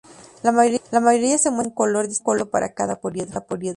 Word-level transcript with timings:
La 0.41 0.49
mayoría 0.51 1.37
se 1.37 1.51
muestra 1.51 1.75
con 1.75 1.87
un 1.89 1.93
color 1.93 2.07
distinto 2.07 2.49
para 2.49 2.73
cada 2.73 2.99
poliedro. 2.99 3.45